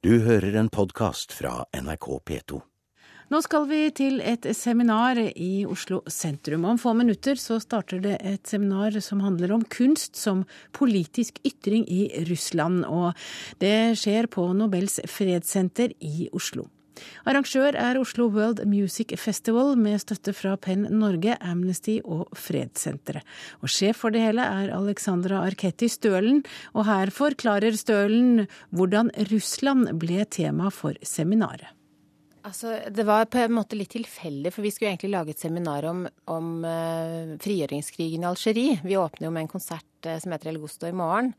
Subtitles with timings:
[0.00, 2.58] Du hører en podkast fra NRK P2.
[3.28, 6.64] Nå skal vi til et seminar i Oslo sentrum.
[6.64, 11.84] Om få minutter så starter det et seminar som handler om kunst som politisk ytring
[11.84, 12.86] i Russland.
[12.88, 13.12] Og
[13.60, 16.64] det skjer på Nobels fredssenter i Oslo.
[17.28, 23.26] Arrangør er Oslo World Music Festival med støtte fra Penn Norge, Amnesty og Fredssenteret.
[23.64, 26.44] Og sjef for det hele er Alexandra Arketti Stølen,
[26.74, 31.68] og her forklarer Stølen hvordan Russland ble tema for seminaret.
[32.42, 35.84] Altså, det var på en måte litt tilfeldig, for vi skulle egentlig lage et seminar
[35.90, 38.78] om, om uh, frigjøringskrigen i Algerie.
[38.80, 41.34] Vi åpner jo med en konsert uh, som heter El Gusto i morgen.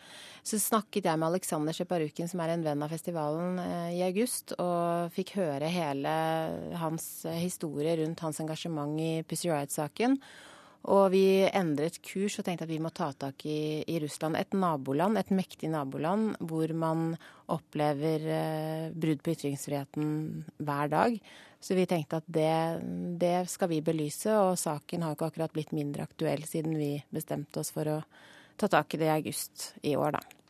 [0.46, 4.54] Så snakket jeg med Aleksander Sjeparukin, som er en venn av festivalen, uh, i august,
[4.62, 6.14] og fikk høre hele
[6.84, 10.20] hans historie rundt hans engasjement i Pussy Riot-saken.
[10.90, 14.40] Og vi endret kurs og tenkte at vi må ta tak i, i Russland.
[14.40, 17.12] Et naboland, et mektig naboland hvor man
[17.54, 20.10] opplever eh, brudd på ytringsfriheten
[20.58, 21.22] hver dag.
[21.62, 22.82] Så vi tenkte at det,
[23.22, 27.62] det, skal vi belyse, og saken har ikke akkurat blitt mindre aktuell siden vi bestemte
[27.62, 28.00] oss for å
[28.58, 30.41] ta tak i det i august i år, da.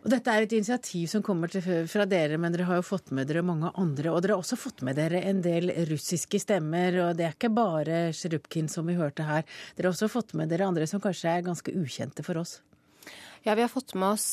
[0.00, 3.10] Og Dette er et initiativ som kommer til, fra dere, men dere har jo fått
[3.12, 4.08] med dere mange andre.
[4.08, 7.52] Og dere har også fått med dere en del russiske stemmer, og det er ikke
[7.52, 9.44] bare Sjerupkin som vi hørte her.
[9.76, 12.62] Dere har også fått med dere andre som kanskje er ganske ukjente for oss.
[13.42, 14.26] Ja, vi har fått med oss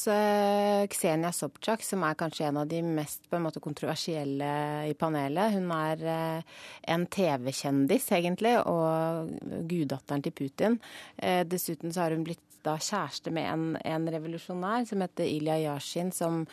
[0.92, 4.50] Ksenia Sobchak, som er kanskje en av de mest på en måte kontroversielle
[4.90, 5.54] i panelet.
[5.56, 6.58] Hun er uh,
[6.92, 9.32] en TV-kjendis, egentlig, og
[9.72, 10.76] guddatteren til Putin.
[11.24, 15.58] Uh, dessuten så har hun blitt da kjæreste med en, en revolusjonær som heter Ilya
[15.64, 16.48] Yashin, som, eh,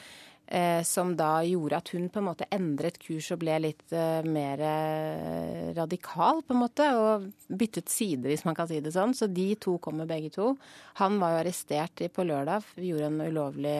[0.85, 4.61] som da gjorde at hun på en måte endret kurs og ble litt eh, mer
[4.61, 6.89] eh, radikal, på en måte.
[7.01, 9.17] Og byttet side, hvis man kan si det sånn.
[9.17, 10.53] Så de to kommer begge to.
[11.01, 13.79] Han var jo arrestert på lørdag, gjorde en ulovlig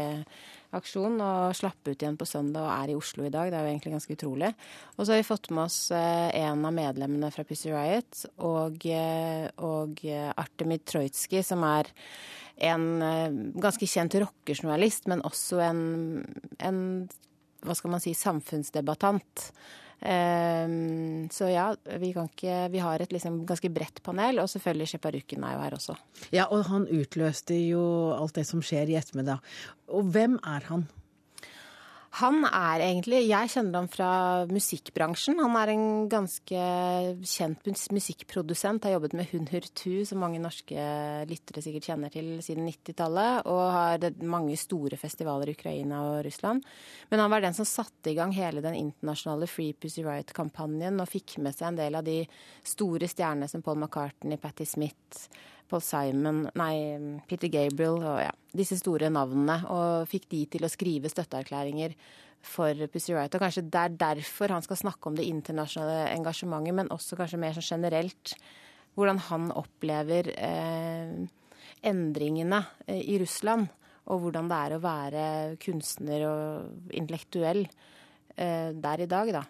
[0.79, 3.51] aksjon og slapp ut igjen på søndag og er i Oslo i dag.
[3.51, 4.51] Det er jo egentlig ganske utrolig.
[4.97, 8.87] Og så har vi fått med oss eh, en av medlemmene fra Pussy Riot og,
[8.87, 11.91] eh, og eh, Artemid Troitsky, som er
[12.65, 12.85] en
[13.59, 15.81] ganske kjent rockejournalist, men også en,
[16.63, 16.77] en
[17.67, 19.49] hva skal man si, samfunnsdebattant.
[20.05, 21.69] Um, så ja,
[22.01, 25.79] vi, ikke, vi har et liksom ganske bredt panel, og selvfølgelig Sjeparukken er jo her
[25.79, 25.97] også.
[26.35, 27.85] Ja, og han utløste jo
[28.17, 29.41] alt det som skjer i ettermiddag.
[29.89, 30.87] Og hvem er han?
[32.15, 34.09] Han er egentlig Jeg kjenner ham fra
[34.47, 35.41] musikkbransjen.
[35.43, 36.67] Han er en ganske
[37.27, 38.87] kjent musikkprodusent.
[38.87, 40.85] Har jobbet med Hun Hurtu, som mange norske
[41.27, 43.49] lyttere sikkert kjenner til siden 90-tallet.
[43.51, 46.63] Og har mange store festivaler i Ukraina og Russland.
[47.11, 51.11] Men han var den som satte i gang hele den internasjonale Free Pussy Riot-kampanjen og
[51.11, 52.21] fikk med seg en del av de
[52.63, 55.27] store stjernene som Paul McCartney, Patti Smith
[55.75, 56.75] Paul Simon, nei,
[57.27, 59.57] Peter Gabriel og ja, disse store navnene.
[59.75, 61.97] Og fikk de til å skrive støtteerklæringer
[62.45, 63.35] for Pussy Riot.
[63.35, 67.41] Og kanskje det er derfor han skal snakke om det internasjonale engasjementet, men også kanskje
[67.43, 68.37] mer sånn generelt
[68.95, 71.17] hvordan han opplever eh,
[71.91, 73.67] endringene eh, i Russland.
[74.13, 75.27] Og hvordan det er å være
[75.65, 79.43] kunstner og intellektuell eh, der i dag, da.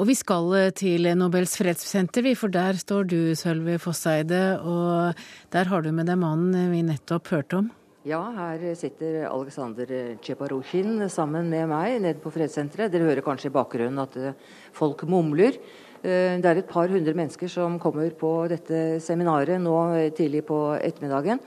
[0.00, 4.56] Og vi skal eh, til Nobels fredssenter, for der står du, Sølvi Fosseide.
[4.64, 5.18] Og
[5.52, 7.68] der har du med deg mannen vi nettopp hørte om.
[8.08, 9.90] Ja, her sitter Aleksander
[10.24, 12.88] Tsjeparusjin sammen med meg nede på fredssenteret.
[12.94, 15.60] Dere hører kanskje i bakgrunnen at eh, folk mumler.
[16.00, 19.76] Eh, det er et par hundre mennesker som kommer på dette seminaret nå
[20.16, 21.44] tidlig på ettermiddagen.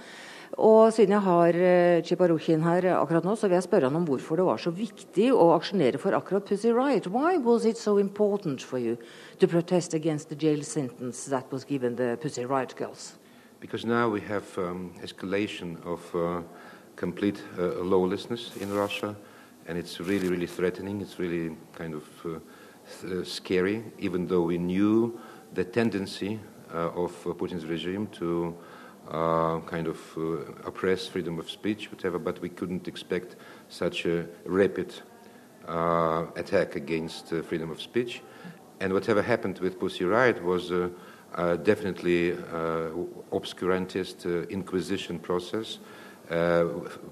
[0.58, 4.36] Og siden jeg har eh, her akkurat nå, så vil jeg spørre han om hvorfor
[4.38, 7.08] det var så viktig å aksjonere for akkurat Pussy Riot.
[7.08, 8.98] Why was it so important for you
[9.40, 13.18] to protest against the jail sentence that was given the Pussy Riot girls?
[13.60, 16.42] Because now we have um, escalation of uh,
[16.96, 19.16] complete uh, lawlessness in Russia,
[19.68, 21.02] and it's really, really threatening.
[21.02, 22.30] It's really kind of uh,
[23.08, 25.18] uh scary, even though we knew
[25.54, 26.40] the tendency
[26.74, 28.54] uh, of Putin's regime to
[29.10, 33.36] uh, kind of uh, oppress freedom of speech, whatever, but we couldn't expect
[33.70, 34.94] such a rapid
[35.68, 38.22] uh, attack against uh, freedom of speech.
[38.82, 40.90] And whatever happened with Pussy Riot was uh,
[41.36, 42.34] uh, definitely
[43.32, 45.80] obscurantist inquisition process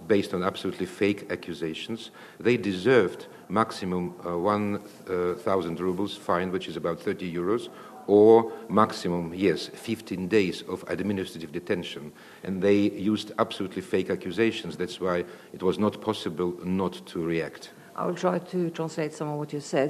[0.08, 2.12] based on absolutely fake accusations.
[2.40, 7.70] They deserved maximum 1,000 rubles fine, which is about 30 euros,
[8.08, 12.12] or maximum, yes, 15 days of administrative detention.
[12.44, 14.78] And they used absolutely fake accusations.
[14.78, 17.72] That's why it was not possible not to react.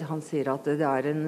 [0.09, 1.23] Han sier at det er en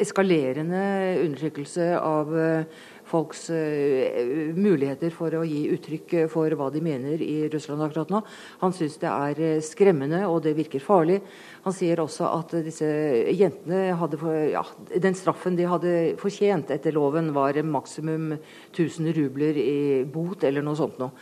[0.00, 0.82] eskalerende
[1.22, 2.64] undertrykkelse av uh,
[3.08, 8.22] folks uh, muligheter for å gi uttrykk for hva de mener i Russland akkurat nå.
[8.62, 11.20] Han syns det er skremmende, og det virker farlig.
[11.66, 12.88] Han sier også at disse
[13.34, 14.64] jentene hadde for, ja,
[14.94, 18.36] Den straffen de hadde fortjent etter loven, var maksimum
[18.72, 21.12] 1000 rubler i bot eller noe sånt noe.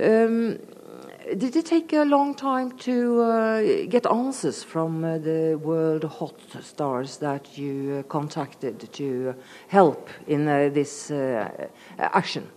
[0.00, 0.56] Um,
[1.36, 6.34] did it take a long time to uh, get answers from uh, the world hot
[6.60, 9.34] stars that you uh, contacted to
[9.68, 11.68] help in uh, this uh,
[11.98, 12.48] action?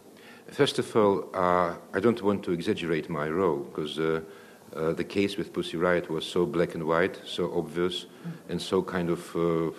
[0.52, 5.78] First of all, I don't want to exaggerate my role because the case with Pussy
[5.78, 8.32] Riot was so black and white, so obvious, mm.
[8.50, 9.76] and so kind of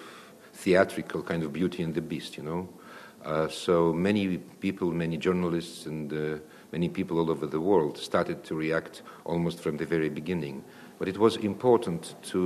[0.52, 3.49] theatrical, kind of Beauty and the Beast, you know.
[3.50, 6.41] so many people, many journalists, and
[6.74, 10.56] many people all over the world started to react almost from the very beginning.
[10.98, 12.42] But it was important to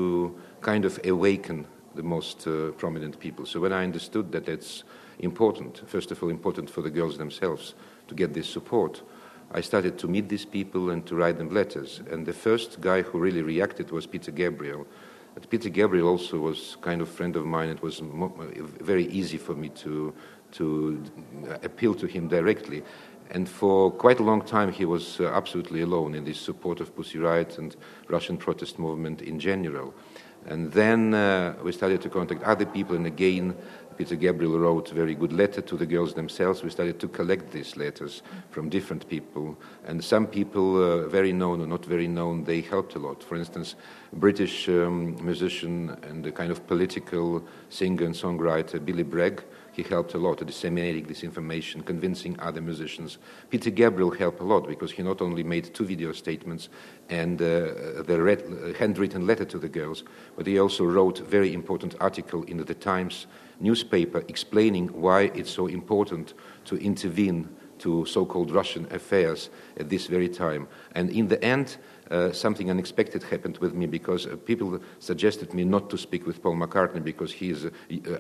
[0.60, 3.46] kind of awaken the most uh, prominent people.
[3.46, 4.84] So when I understood that it's
[5.19, 7.75] important, first of all, important for the girls themselves
[8.08, 9.02] to get this support,
[9.50, 12.02] I started to meet these people and to write them letters.
[12.10, 14.86] And the first guy who really reacted was Peter Gabriel.
[15.34, 17.70] But Peter Gabriel also was kind of friend of mine.
[17.70, 18.02] It was
[18.92, 20.12] very easy for me to
[20.52, 21.02] to
[21.62, 22.82] appeal to him directly.
[23.30, 26.94] And for quite a long time, he was uh, absolutely alone in this support of
[26.96, 27.76] Pussy Riot and
[28.08, 29.94] Russian protest movement in general.
[30.46, 33.54] And then uh, we started to contact other people, and again,
[33.98, 36.62] Peter Gabriel wrote a very good letter to the girls themselves.
[36.62, 39.58] We started to collect these letters from different people.
[39.86, 43.25] And some people, uh, very known or not very known, they helped a lot.
[43.25, 43.75] For instance,
[44.12, 49.42] British um, musician and a kind of political singer and songwriter, Billy Bragg,
[49.78, 53.19] he helped a lot disseminating this information, convincing other musicians.
[53.48, 56.69] Peter Gabriel helped a lot because he not only made two video statements
[57.10, 60.02] and uh, the red, uh, handwritten letter to the girls,
[60.36, 63.28] but he also wrote a very important article in the Times
[63.60, 66.34] newspaper explaining why it's so important
[66.64, 67.48] to intervene
[67.78, 70.66] to so-called Russian affairs at this very time.
[70.96, 71.76] And in the end,
[72.10, 76.42] uh, something unexpected happened with me because uh, people suggested me not to speak with
[76.42, 77.70] Paul McCartney because he is uh,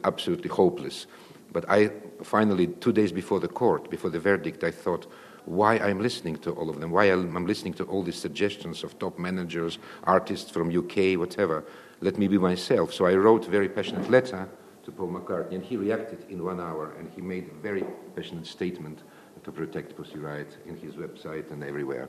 [0.04, 1.08] absolutely hopeless.
[1.52, 1.90] But I
[2.22, 5.06] finally, two days before the court, before the verdict, I thought,
[5.44, 8.84] why I'm listening to all of them, why am I'm listening to all these suggestions
[8.84, 11.64] of top managers, artists from UK, whatever.
[12.00, 12.92] Let me be myself.
[12.92, 14.46] So I wrote a very passionate letter
[14.84, 17.84] to Paul McCartney, and he reacted in one hour, and he made a very
[18.14, 19.02] passionate statement
[19.42, 22.08] to protect Pussy Riot in his website and everywhere.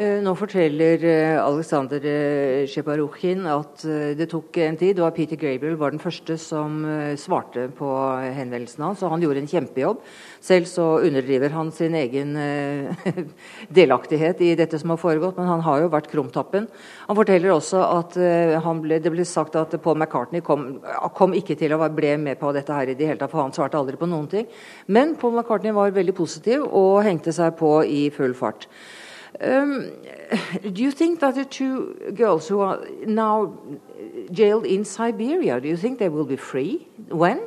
[0.00, 1.02] Eh, nå forteller
[1.36, 3.82] Aleksander Alexander eh, at
[4.16, 5.00] det tok en tid.
[5.04, 6.78] og Peter Gabriel var den første som
[7.20, 7.88] svarte på
[8.24, 9.02] henvendelsen hans.
[9.02, 10.00] og Han gjorde en kjempejobb.
[10.40, 12.32] Selv så underdriver han sin egen
[13.68, 16.70] delaktighet i dette som har foregått, men han har jo vært krumtappen.
[17.10, 18.16] Han forteller også at
[18.80, 20.80] ble, det ble sagt at Paul McCartney kom,
[21.12, 23.52] kom, ikke til å bli med på dette her i det hele tatt, for han
[23.52, 24.48] svarte aldri på noen ting.
[24.88, 28.70] Men Paul McCartney var veldig positiv og hengte seg på i full fart.
[29.40, 29.92] Um,
[30.72, 33.58] do you think that the two girls who are now
[34.30, 36.88] jailed in Siberia, do you think they will be free?
[37.08, 37.40] When?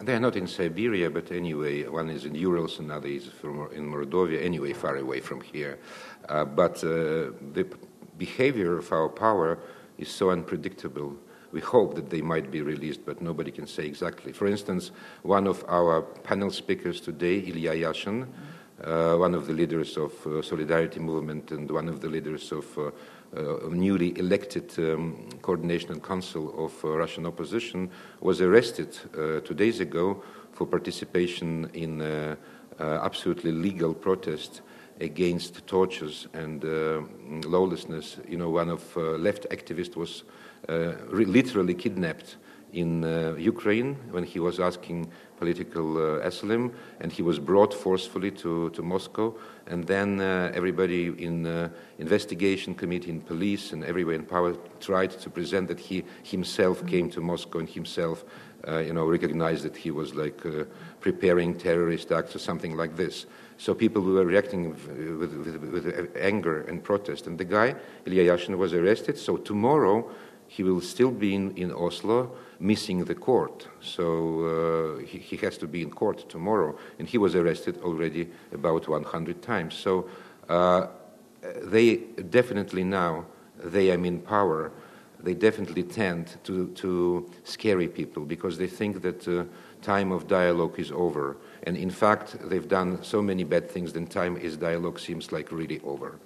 [0.00, 3.90] They are not in Siberia, but anyway, one is in Urals, another is from, in
[3.90, 5.78] Mordovia, anyway, far away from here.
[6.28, 7.66] Uh, but uh, the
[8.18, 9.58] behavior of our power
[9.98, 11.16] is so unpredictable.
[11.52, 14.32] We hope that they might be released, but nobody can say exactly.
[14.32, 14.90] For instance,
[15.22, 20.26] one of our panel speakers today, Ilya Yashin, mm-hmm uh, one of the leaders of
[20.26, 22.90] uh, Solidarity Movement and one of the leaders of uh,
[23.34, 29.80] uh newly elected um, Coordination Council of uh, Russian opposition, was arrested uh, two days
[29.80, 32.02] ago for participation in
[32.78, 34.62] absolutely legal protest
[35.00, 36.64] against tortures and
[37.44, 38.18] lawlessness.
[38.28, 40.24] You know, one of left activists was
[40.68, 42.36] literally kidnapped
[42.72, 43.02] in
[43.38, 45.10] Ukraine when he was asking
[45.42, 49.34] political uh, asylum, and he was brought forcefully to, to Moscow.
[49.66, 51.68] And then uh, everybody in uh,
[51.98, 57.10] investigation committee, in police, and everywhere in power tried to present that he himself came
[57.10, 58.24] to Moscow and himself,
[58.68, 60.64] uh, you know, recognized that he was like uh,
[61.00, 63.26] preparing terrorist acts or something like this.
[63.58, 64.86] So people were reacting with,
[65.18, 67.26] with, with anger and protest.
[67.26, 67.74] And the guy,
[68.06, 69.18] Ilya Yashin, was arrested.
[69.18, 70.08] So tomorrow
[70.52, 72.30] he will still be in, in Oslo
[72.60, 73.66] missing the court.
[73.80, 74.06] So
[74.44, 76.76] uh, he, he, has to be in court tomorrow.
[76.98, 79.74] And he was arrested already about 100 times.
[79.74, 80.08] So
[80.50, 80.88] uh,
[81.62, 81.96] they
[82.28, 83.24] definitely now,
[83.64, 84.72] they are in power,
[85.22, 89.44] they definitely tend to, to scary people because they think that uh,
[89.80, 91.38] time of dialogue is over.
[91.62, 95.50] And in fact, they've done so many bad things, that time is dialogue seems like
[95.50, 96.18] really over.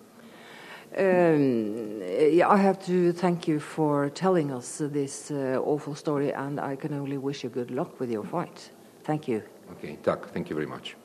[0.96, 2.02] Um,
[2.42, 6.94] I have to thank you for telling us this uh, awful story, and I can
[6.94, 8.70] only wish you good luck with your fight.
[9.04, 9.42] Thank you.
[9.72, 10.32] Okay, takk.
[10.32, 10.96] Thank you very much.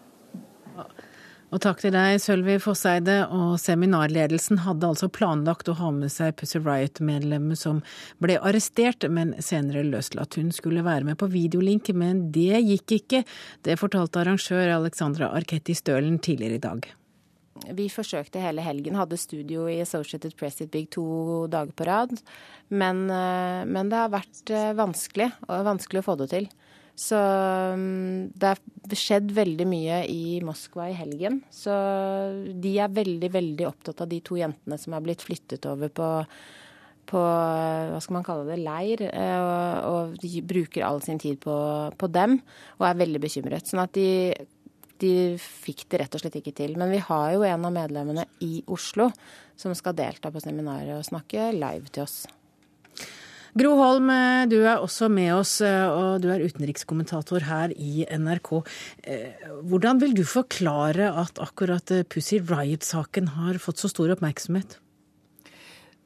[1.52, 3.26] Og takk til deg, Sølvi Fosseide.
[3.36, 7.82] Og seminarledelsen hadde altså planlagt å ha med seg Pussy Riot-medlemmet som
[8.24, 10.40] ble arrestert, men senere løslatt.
[10.40, 13.24] Hun skulle være med på videolink, men det gikk ikke.
[13.68, 16.92] Det fortalte arrangør Alexandra Arketti Stølen tidligere i dag.
[17.52, 22.14] Vi forsøkte hele helgen, hadde studio i Associated Press It Big to dager på rad.
[22.70, 26.48] Men, eh, men det har vært eh, vanskelig, og vanskelig å få det til.
[26.96, 31.42] Så mm, det har skjedd veldig mye i Moskva i helgen.
[31.54, 31.76] Så
[32.62, 36.10] de er veldig, veldig opptatt av de to jentene som er blitt flyttet over på,
[37.12, 39.06] på hva skal man kalle det, leir.
[39.12, 41.56] Eh, og, og de bruker all sin tid på,
[41.98, 42.40] på, dem,
[42.80, 43.70] og er veldig bekymret.
[43.70, 44.10] Sånn at de,
[45.02, 46.78] de fikk det rett og slett ikke til.
[46.80, 49.10] Men vi har jo en av medlemmene i Oslo
[49.60, 52.24] som skal delta på seminaret og snakke live til oss.
[53.52, 54.08] Gro Holm,
[54.48, 58.52] du er også med oss, eh, og du er utenrikskommentator her i NRK.
[59.04, 64.78] Eh, hvordan vil du forklare at akkurat eh, Pussy Riot-saken har fått så stor oppmerksomhet?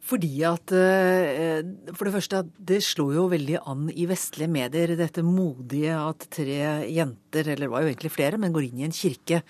[0.06, 5.96] Fordi at For det første, det slo jo veldig an i vestlige medier, dette modige
[5.98, 6.60] at tre
[6.94, 9.42] jenter, eller det var jo egentlig flere, men går inn i en kirke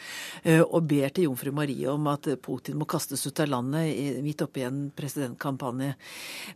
[0.43, 4.43] eh, og ber til jomfru Marie om at Putin må kastes ut av landet midt
[4.45, 5.93] oppi en presidentkampanje.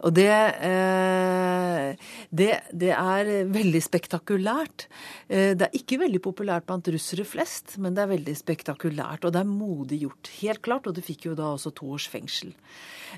[0.08, 0.30] Og det,
[0.68, 4.88] eh, det, det er veldig spektakulært.
[5.30, 9.28] Det er ikke veldig populært blant russere flest, men det er veldig spektakulært.
[9.28, 10.90] Og det er modig gjort, helt klart.
[10.90, 12.54] Og det fikk jo da også to års fengsel.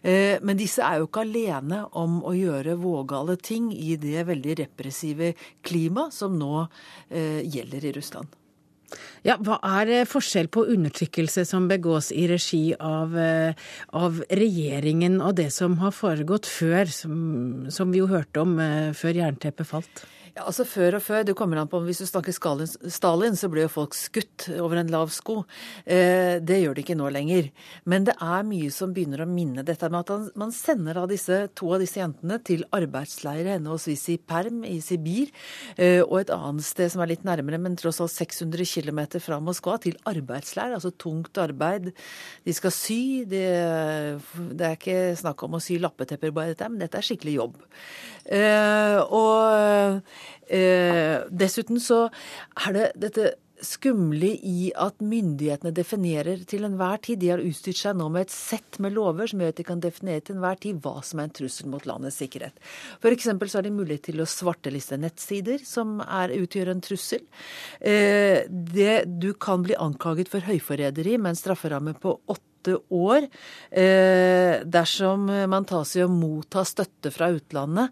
[0.02, 5.34] Men disse er jo ikke alene om å gjøre vågale ting i det veldig repressive
[5.68, 6.66] klimaet som nå
[7.10, 8.01] eh, gjelder i Russland.
[9.24, 13.54] Ja, Hva er forskjell på undertrykkelse som begås i regi av, eh,
[13.94, 18.90] av regjeringen, og det som har foregått før, som, som vi jo hørte om eh,
[18.98, 20.04] før jernteppet falt?
[20.32, 23.66] Ja, altså Før og før, det kommer an på, Hvis du snakker Stalin, så ble
[23.66, 25.42] jo folk skutt over en lav sko.
[25.84, 27.50] Eh, det gjør de ikke nå lenger.
[27.84, 31.50] Men det er mye som begynner å minne dette med at man sender av disse,
[31.58, 35.34] to av disse jentene til arbeidsleire henholdsvis i Perm i Sibir
[35.76, 39.42] eh, og et annet sted som er litt nærmere, men tross alt 600 km fra
[39.44, 40.78] Moskva, til arbeidsleir.
[40.78, 41.92] Altså tungt arbeid.
[42.48, 43.02] De skal sy.
[43.28, 43.44] Det,
[44.56, 47.62] det er ikke snakk om å sy lappetepper, bare dette, men dette er skikkelig jobb.
[48.26, 50.02] Eh, og
[50.52, 52.06] eh, dessuten så
[52.68, 57.22] er det dette skumle i at myndighetene definerer til enhver tid.
[57.22, 59.84] De har utstyrt seg nå med et sett med lover som gjør at de kan
[59.84, 62.58] definere til enhver tid hva som er en trussel mot landets sikkerhet.
[63.00, 63.30] F.eks.
[63.30, 67.26] så har de mulighet til å svarteliste nettsider som er, utgjør en trussel.
[67.80, 73.28] Eh, det, du kan bli anklaget for høyforræderi med en strafferamme på åtte åtte år
[73.72, 77.90] eh, dersom man tas i å motta støtte fra utlandet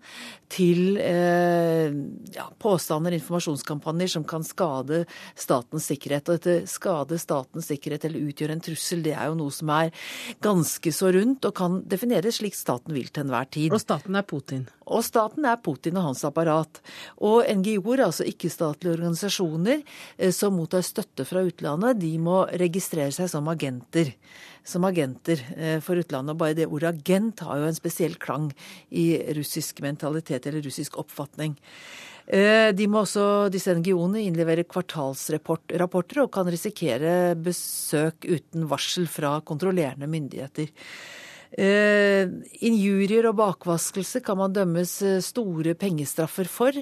[0.50, 1.90] til eh,
[2.34, 5.04] ja, påstander, informasjonskampanjer som kan skade
[5.38, 6.30] statens sikkerhet.
[6.30, 9.94] Og dette skade statens sikkerhet eller utgjøre en trussel, det er jo noe som er
[10.42, 13.74] ganske så rundt og kan defineres slik staten vil til enhver tid.
[13.74, 14.68] Og staten er Putin?
[14.90, 16.82] Og staten er Putin og hans apparat.
[17.22, 23.32] Og NGO-er, altså ikke-statlige organisasjoner eh, som mottar støtte fra utlandet, de må registrere seg
[23.32, 24.16] som agenter
[24.70, 26.36] som agenter eh, for utlandet.
[26.36, 28.52] Og bare det ordet agent har jo en spesiell klang
[28.90, 31.56] i russisk mentalitet eller russisk oppfatning.
[32.30, 39.40] Eh, de må også, disse NGO-ene innlevere kvartalsrapporter og kan risikere besøk uten varsel fra
[39.42, 40.70] kontrollerende myndigheter.
[41.50, 42.30] Uh,
[42.62, 46.76] injurier og bakvaskelse kan man dømmes eh, store pengestraffer for,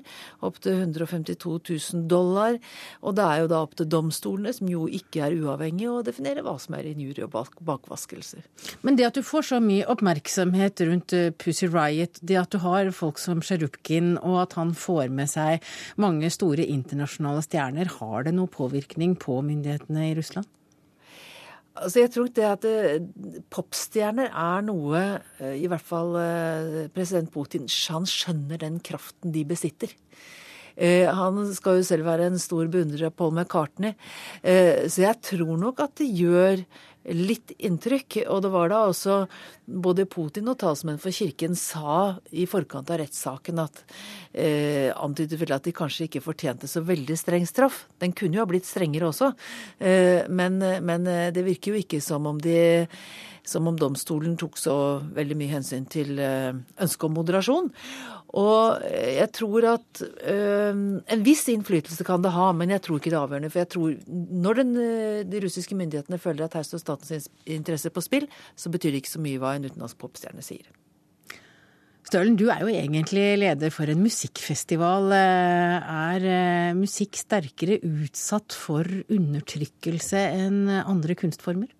[0.43, 1.53] opptil 152
[1.95, 2.57] 000 dollar.
[3.00, 6.43] Og det er jo da opp til domstolene, som jo ikke er uavhengige, å definere
[6.45, 8.43] hva som er injurie og bak bakvaskelse.
[8.83, 12.59] Men det at du får så mye oppmerksomhet rundt eh, Pussy Riot, det at du
[12.65, 15.63] har folk som Sherupkin, og at han får med seg
[15.95, 20.51] mange store internasjonale stjerner, har det noe påvirkning på myndighetene i Russland?
[21.77, 23.05] Altså jeg tror det at eh,
[23.53, 25.01] popstjerner er noe
[25.41, 29.93] eh, I hvert fall eh, president Putin han skjønner den kraften de besitter.
[30.77, 33.96] Han skal jo selv være en stor beundrer av Paul McCartney.
[34.46, 36.62] Så jeg tror nok at det gjør
[37.08, 38.20] litt inntrykk.
[38.32, 39.20] Og det var da også
[39.68, 43.84] både Putin og talsmenn for kirken sa i forkant av rettssaken at
[44.34, 47.86] eh, antydet vel at de kanskje ikke fortjente så veldig streng straff.
[48.01, 49.34] Den kunne jo ha blitt strengere også,
[49.80, 52.60] eh, men, men eh, det virker jo ikke som om de
[53.48, 54.75] som om domstolen tok så
[55.16, 56.51] veldig mye hensyn til eh,
[56.84, 57.70] ønsket om moderasjon.
[58.38, 63.13] Og jeg tror at øh, En viss innflytelse kan det ha, men jeg tror ikke
[63.13, 63.51] det er avgjørende.
[63.54, 63.94] For jeg tror
[64.44, 64.74] når den,
[65.32, 69.04] de russiske myndighetene føler at her står staten statens interesser på spill, så betyr det
[69.04, 70.68] ikke så mye hva en utenlandsk popstjerne sier.
[72.08, 75.12] Stølen, du er jo egentlig leder for en musikkfestival.
[75.12, 76.27] Er
[76.77, 81.74] musikk sterkere utsatt for undertrykkelse enn andre kunstformer?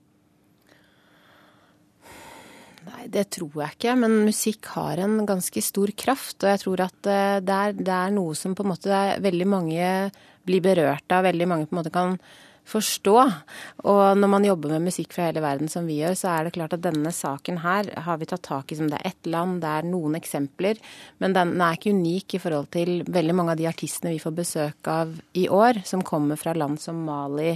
[2.88, 3.96] Nei, det tror jeg ikke.
[4.00, 6.40] Men musikk har en ganske stor kraft.
[6.44, 9.48] Og jeg tror at eh, det er, det er noe som på en måte veldig
[9.50, 9.90] mange
[10.48, 11.28] blir berørt av.
[11.28, 12.18] Veldig mange på en måte kan
[12.68, 13.16] forstå.
[13.88, 16.56] Og når man jobber med musikk fra hele verden som vi gjør, så er det
[16.58, 19.62] klart at denne saken her har vi tatt tak i som det er ett land,
[19.64, 20.82] det er noen eksempler.
[21.24, 24.36] Men den er ikke unik i forhold til veldig mange av de artistene vi får
[24.42, 27.54] besøk av i år, som kommer fra land som Mali,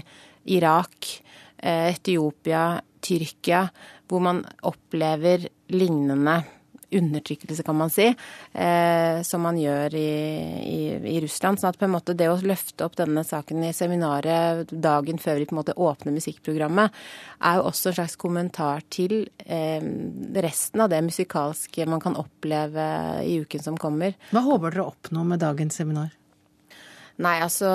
[0.55, 1.11] Irak,
[1.57, 3.65] eh, Etiopia, Tyrkia,
[4.07, 6.41] hvor man opplever lignende
[6.97, 8.07] undertrykkelse, kan man si,
[8.53, 10.11] eh, som man gjør i,
[10.67, 10.79] i,
[11.15, 11.59] i, Russland.
[11.59, 15.41] sånn at på en måte det å løfte opp denne saken i seminaret dagen før
[15.41, 17.01] vi på en måte åpner musikkprogrammet,
[17.41, 19.83] er jo også en slags kommentar til eh,
[20.43, 22.87] resten av det musikalske man kan oppleve
[23.25, 24.17] i uken som kommer.
[24.31, 26.11] Hva håper dere å oppnå med dagens seminar?
[27.21, 27.69] Nei, altså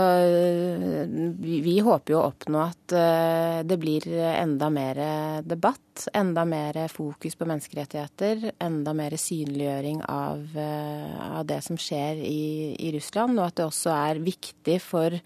[1.38, 4.98] vi, håper jo å oppnå at uh, det blir enda mer
[5.46, 6.08] debatt.
[6.16, 8.48] Enda mer fokus på menneskerettigheter.
[8.66, 13.38] Enda mer synliggjøring av, uh, av det som skjer i, i, Russland.
[13.38, 15.20] Og at det også er viktig for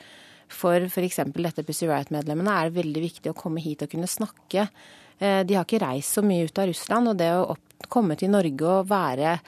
[0.50, 1.20] for f.eks.
[1.30, 4.66] dette Pussy Riot-medlemmene er det veldig viktig å komme hit og kunne snakke.
[5.20, 7.54] Uh, de har ikke reist så mye ut av Russland, og det å
[7.88, 9.38] komme til Norge og være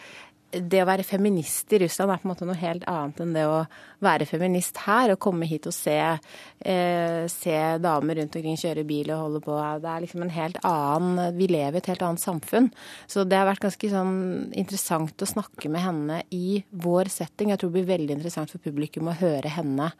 [0.53, 3.45] det å være feminist i Russland er på en måte noe helt annet enn det
[3.49, 3.63] å
[4.05, 5.13] være feminist her.
[5.13, 9.57] Å komme hit og se, eh, se damer rundt omkring kjøre bil og holde på.
[9.81, 12.71] Det er liksom en helt annen Vi lever i et helt annet samfunn.
[13.07, 17.51] Så det har vært ganske sånn interessant å snakke med henne i vår setting.
[17.51, 19.93] Jeg tror det blir veldig interessant for publikum å høre henne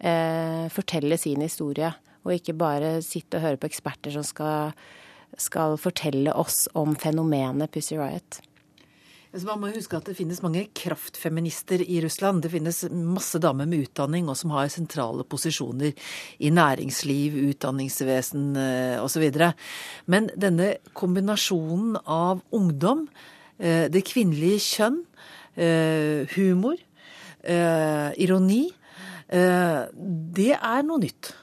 [0.00, 1.94] eh, fortelle sin historie.
[2.24, 4.72] Og ikke bare sitte og høre på eksperter som skal,
[5.36, 8.40] skal fortelle oss om fenomenet Pussy Riot.
[9.34, 12.44] Så man må huske at det finnes mange kraftfeminister i Russland.
[12.44, 15.90] Det finnes masse damer med utdanning og som har sentrale posisjoner
[16.38, 19.26] i næringsliv, utdanningsvesen eh, osv.
[20.06, 23.08] Men denne kombinasjonen av ungdom,
[23.58, 25.02] eh, det kvinnelige kjønn,
[25.58, 26.78] eh, humor,
[27.44, 28.62] ironi,
[29.28, 31.34] det er noe nytt.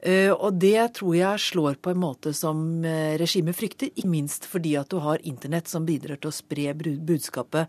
[0.00, 4.46] Eh, og det tror jeg slår på en måte som eh, regimet frykter, ikke minst
[4.46, 7.66] fordi at du har internett som bidrar til å spre budskapet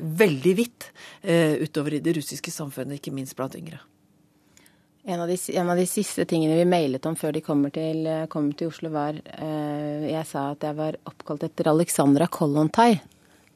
[0.00, 0.88] veldig vidt
[1.20, 3.82] eh, utover i det russiske samfunnet, ikke minst blant yngre.
[5.08, 8.04] En av, de, en av, de, siste tingene vi mailet om før de kommer til,
[8.32, 12.98] kom til Oslo, var eh, Jeg sa at jeg var oppkalt etter Alexandra Kollontai.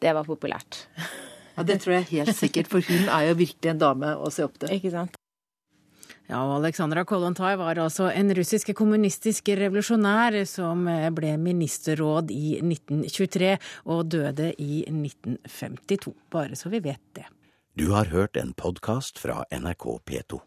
[0.01, 0.85] Det var populært.
[1.57, 4.45] Ja, Det tror jeg helt sikkert, for hun er jo virkelig en dame å se
[4.45, 4.73] opp til.
[4.73, 5.19] Ikke sant.
[6.33, 13.51] Ja, og Aleksandra Kollontai var altså en russisk kommunistisk revolusjonær som ble ministerråd i 1923
[13.93, 17.27] og døde i 1952, bare så vi vet det.
[17.77, 20.41] Du har hørt en podkast fra NRK P2.